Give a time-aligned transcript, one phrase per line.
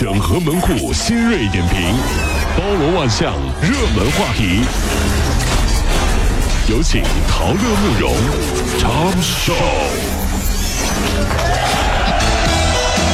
[0.00, 1.94] 整合门户新锐点评，
[2.56, 4.62] 包罗万象，热门话题。
[6.70, 8.14] 有请陶乐慕容
[8.78, 9.52] 长寿。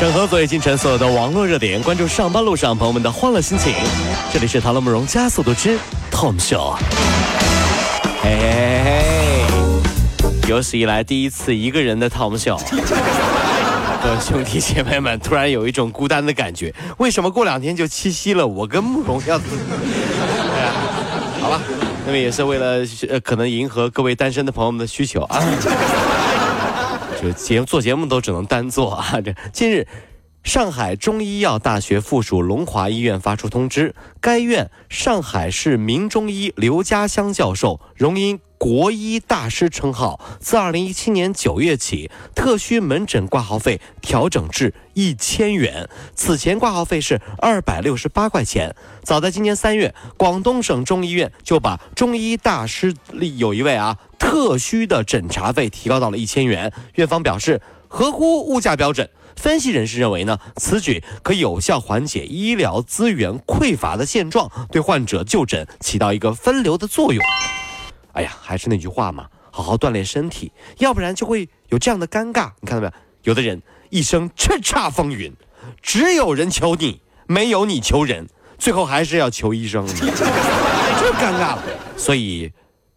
[0.00, 3.72] 整合昨夜今晨所有的网络热点，关注上班路上朋友们的欢乐心情。
[4.32, 5.78] 这里是陶乐慕容加速度之
[6.10, 6.74] Tom Show。
[8.24, 9.44] 嘿嘿嘿，
[10.48, 12.60] 有史以来第一次一个人的 Tom Show。
[14.02, 16.74] 各位兄弟姐妹们，突然有一种孤单的感觉。
[16.98, 18.44] 为什么过两天就七夕了？
[18.44, 20.72] 我跟慕容要，哎呀，
[21.40, 21.60] 好吧，
[22.04, 25.40] 那么也是为了呃，可能迎合各位单身的朋友们的需求啊。
[27.22, 29.20] 就节目做节目都只能单做啊。
[29.24, 29.86] 这近日，
[30.42, 48.74] 上海中医药大学附属龙华医院发出通知，该院上海市名中医刘家香教授荣膺国医大师称号，自二零一七年九月起，特需门诊挂号费调整至一千元，此前挂号费是二百六十八块钱。
[49.04, 59.08] 早在今年三月，广东省中医院就把中医大师里有一位啊特需的诊查费提高到了一千元，院方表示合乎物价标准。
[59.36, 67.22] 分析人士认为呢，此举可有效缓解医疗资源匮乏的现状，对患者就诊起到一个分流的作用。
[68.12, 72.52] 哎呀，还是那句话嘛，好好锻炼身体，要不然就会有这样的尴尬。
[72.60, 72.92] 你看到没有？
[73.22, 75.32] 有的人一生叱咤风云，
[75.80, 81.62] 只有人求你，没有你求人，最后还是要求医生， 这尴尬了。
[81.96, 82.52] 所以，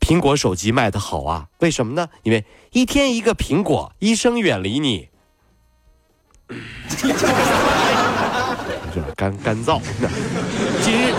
[0.00, 1.48] 苹果手机卖的好啊？
[1.58, 2.08] 为什么呢？
[2.22, 5.10] 因为一天一个苹果，医生远离你。
[6.48, 6.54] 有
[8.94, 9.80] 点干干燥。
[10.82, 11.12] 今日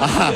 [0.00, 0.32] 啊。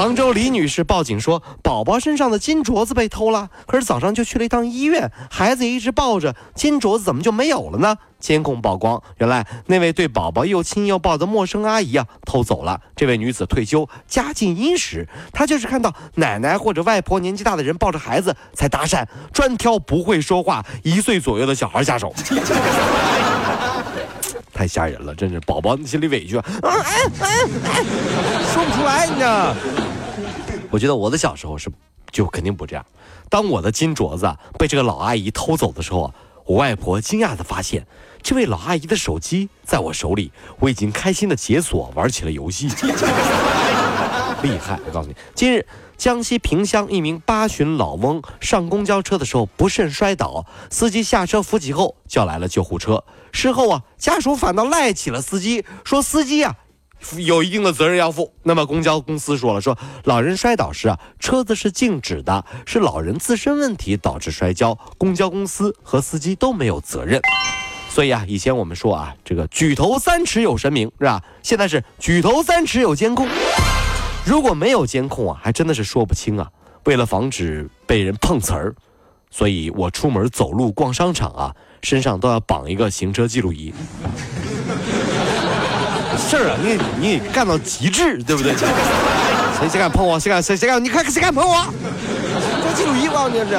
[0.00, 7.98] 杭州李女士报警说，宝宝身上的金镯子被偷了，可是早上就去了一趟医院，孩子也一直抱着，金镯子怎么就没有了呢？
[8.18, 12.80] 监控曝光，原来那位对宝宝又亲又抱的陌生阿姨啊，偷走了。
[12.96, 19.04] 这位女子退休，家境殷实，她就是看到奶奶或者外婆年纪大的人抱着孩子才搭讪，
[19.34, 22.10] 专挑不会说话一岁左右的小孩下手。
[24.52, 26.42] 太吓人了，真是宝宝心里委屈，说
[28.64, 29.89] 不出来，你。
[30.70, 31.70] 我觉得我的小时候是，
[32.10, 32.86] 就肯定不这样。
[33.28, 36.12] 当我的金镯子被这个老阿姨偷走的时候，
[36.46, 37.86] 我外婆惊讶地发现，
[38.22, 42.68] 这位老阿姨的手机在我手里，我已经开心地解锁玩起了游戏。
[44.42, 44.78] 厉害！
[44.86, 45.66] 我告诉你，今日。
[45.98, 53.04] 江西萍乡一名八旬老翁上公交车的时候不慎摔倒，司机下车扶起后叫来了救护车。
[53.32, 56.56] 事后啊，家属反倒赖起了司机，说司机啊
[57.18, 58.32] 有一定的责任要负。
[58.42, 67.20] 那么公交公司说了，说老人摔倒时啊车子是静止的，是老人自身问题导致摔跤，公交公司和司机都没有责任。
[67.88, 71.22] 所以啊，以前我们说啊这个举头三尺有神明是吧？
[71.42, 73.28] 现在是举头三尺有监控。
[74.24, 76.48] 如果没有监控啊，还真的是说不清啊。
[76.84, 78.74] 为了防止被人碰瓷儿，
[79.30, 83.74] 所以我出门走路、逛商场啊，身上都要绑一个行车记录仪。
[86.30, 88.54] 事儿啊，你你干到极致，对不对？
[89.58, 90.16] 谁谁敢碰我？
[90.16, 90.82] 谁敢谁谁敢？
[90.82, 91.56] 你看谁敢碰我？
[91.56, 93.58] 行车记录仪，吧你是。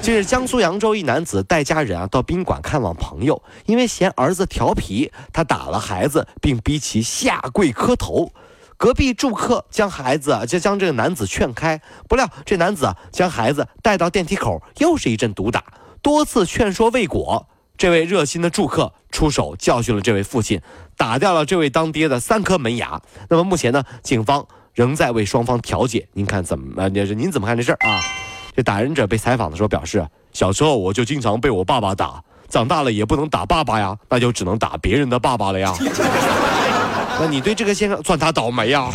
[0.00, 8.30] 近日，江苏扬州一男子带家人啊到宾馆看望朋友，因为嫌儿子调皮，他打了孩子，并逼其下跪磕头。
[8.76, 15.64] 隔壁住客将孩子就将这个男子劝开，不料这男子将孩子带到电梯口，又是一阵毒打，
[16.00, 17.48] 多次劝说未果。
[17.78, 20.60] 这位热心的住客出手教训了这位父亲，
[20.96, 23.00] 打掉了这位当爹的三颗门牙。
[23.30, 24.44] 那么目前呢，警方
[24.74, 26.08] 仍在为双方调解。
[26.12, 26.88] 您看怎么？
[26.88, 28.02] 您您怎么看这事儿啊？
[28.56, 35.72] 这打人者被采访的时候表示，小时候我就经常被我爸爸打，长大了也不能打爸爸呀，那就只能打别人的爸爸了呀。
[37.20, 38.90] 那你对这个先生算他倒霉呀？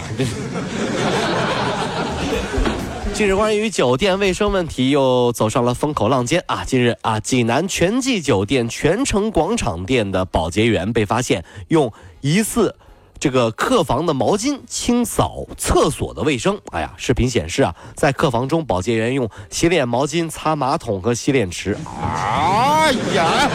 [3.14, 6.66] 近日，关于酒店卫生问题又走上了风口浪尖啊！
[6.66, 12.76] 近日啊，济南全季酒店全城广场店的保洁员被发现用疑似
[13.20, 16.60] 这个客房的毛巾清扫厕所的卫生。
[16.72, 21.78] 哎呀，视频显示啊，在客房中，保洁员用洗脸毛巾擦马桶和洗脸池。
[22.02, 23.50] 哎呀！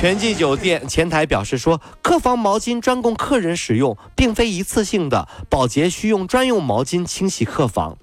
[0.00, 7.98] 全季酒店前台表示说，客房毛巾专供客人使用，并非一次性的，保洁需用专用毛巾清洗客房。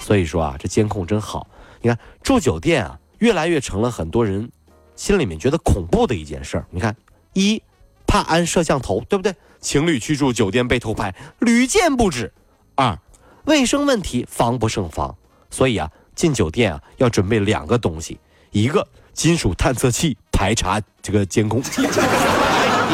[0.00, 1.46] 所以说啊，这监控真好。
[1.82, 4.50] 你看住酒店啊，越来越成了很多人
[4.96, 6.66] 心里面觉得恐怖的一件事儿。
[6.68, 6.96] 你看，
[7.34, 7.62] 一
[8.08, 9.32] 怕安摄像头，对不对？
[9.60, 12.32] 情侣去住酒店被偷拍屡见不止。
[12.74, 12.98] 二
[13.44, 15.16] 卫生问题防不胜防，
[15.48, 18.18] 所以啊，进酒店啊要准备两个东西，
[18.50, 20.18] 一个金属探测器。
[20.40, 21.82] 排查这个监控， 滴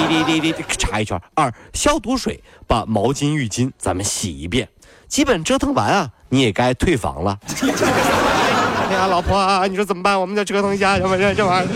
[0.08, 1.16] 滴滴滴查一圈。
[1.32, 4.68] 二消毒水把毛巾浴巾咱们洗一遍。
[5.06, 7.38] 基本折腾完啊，你也该退房了。
[7.62, 10.20] 哎呀，老婆啊，你说怎么办？
[10.20, 11.70] 我们再折腾一下，要不然这玩意儿。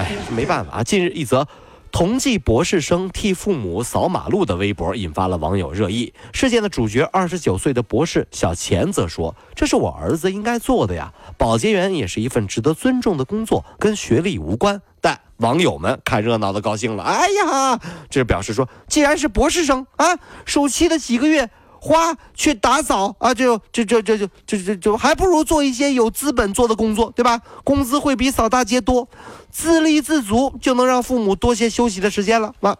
[0.00, 0.82] 哎，没办法啊。
[0.82, 1.46] 近日一则。
[1.92, 6.12] 同济博士生替父母扫马路的微博引发了网友热议。
[6.32, 17.80] 事件的主角二十九岁的博士小钱则说：“这是我儿子应该做的呀，保洁员也是一份值得尊重的工作，跟学历无关。”但网友们看热闹的高兴了，哎呀，
[18.10, 21.48] 这表示说，既然是博士生啊，暑期的几个月。
[21.80, 27.40] 花去打扫啊，就就就这就就就就还不如做一些有资本做的工作，对吧？
[27.64, 29.08] 工资会比扫大街多，
[29.50, 32.54] 自立自足就能让父母多些休息的时间了。
[32.60, 32.76] 那，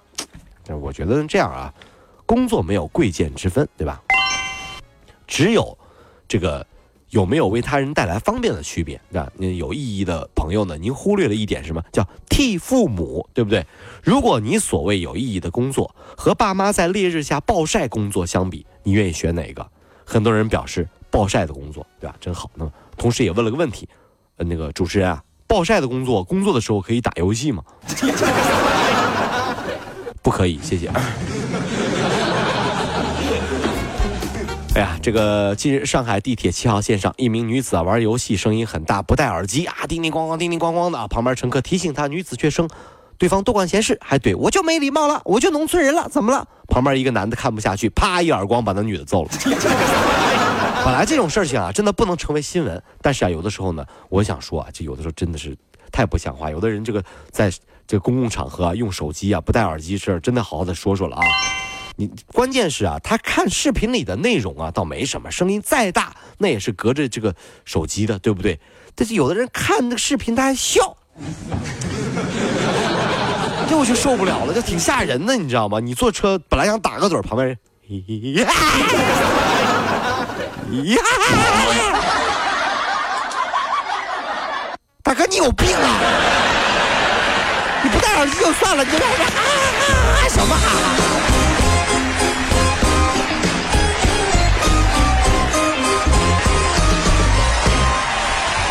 [0.76, 1.72] 我觉得这样啊，
[2.24, 4.00] 工作没有贵贱之分，对吧？
[5.26, 5.76] 只有
[6.26, 6.66] 这个。
[7.16, 9.00] 有没有为他人带来方便的区别？
[9.08, 10.76] 那有意义的朋友呢？
[10.76, 13.64] 您忽略了一点，什么叫替父母，对不对？
[14.02, 19.66] 如果你所谓有意义的工作和爸妈在烈日下暴晒工作相比，你愿意选哪个？
[20.04, 22.14] 很多人表示暴晒的工作，对吧？
[22.20, 22.50] 真好。
[22.54, 23.88] 那么同时也问了个问题，
[24.36, 27.62] 呃，那个主持人啊，暴晒的工作，工作的时候可以打游戏吗？
[30.20, 30.90] 不可以，谢谢。
[34.76, 41.08] 哎呀，这个近日上海地铁七号线上，一名女子啊玩游戏，声音很大，不戴耳机啊，叮叮咣咣，叮叮咣咣的啊。
[41.08, 42.68] 旁边乘客提醒她，女子却声，
[43.16, 46.46] 对方多管闲事，还怼我就没礼貌了，我就农村人了，怎么了？
[46.68, 49.30] 旁边一个男的看不下去，啪一耳光把那女的揍了。
[50.84, 55.56] 本来这种事情啊，真的不能成为新闻，但是啊，有的时候呢，我想说啊，就有的时候真的是
[55.90, 56.50] 太不像话。
[56.50, 57.50] 有的人这个在
[57.86, 61.22] 这个公共场合啊用手机啊不戴耳机事儿，真的好好的说说了啊。
[61.96, 67.34] 你关键是啊，他看视频里的内容啊，倒没什么，声音再大，那也是隔着这个
[67.64, 68.60] 手机的，对不对？
[68.94, 70.96] 但是有的人看那个视频他还笑，
[73.68, 75.80] 这我就受不了了，就挺吓人的，你知道吗？
[75.80, 77.58] 你坐车本来想打个盹，旁边人，
[78.36, 78.46] 呀，
[80.84, 81.02] 呀，
[85.02, 86.00] 大哥你有病啊！
[87.84, 89.30] 你不戴耳机就算了，你在那啊
[90.18, 90.54] 啊什么